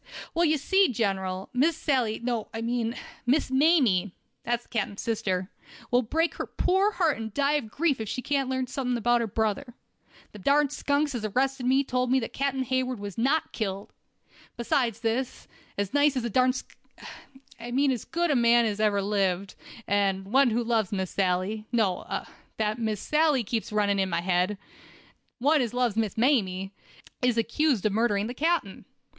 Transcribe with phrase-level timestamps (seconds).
[0.33, 2.95] "Well, ye see, General, Miss Sally—no, I mean
[3.27, 8.23] Miss Mamie—that's the captain's sister—will break her poor heart and die of grief if she
[8.23, 9.75] can't learn something about her brother.
[10.31, 13.93] Them darn skunks as arrested me told me that Captain Hayward was not killed.
[14.57, 16.75] Besides this, as nice a darn sk—
[17.59, 19.53] I mean as good a man as ever lived,
[19.87, 25.95] and one who loves Miss Sally—no—that Miss Sally keeps running in my head—one as loves
[25.95, 26.73] Miss Mamie,
[27.21, 28.85] is accused of murdering the captain.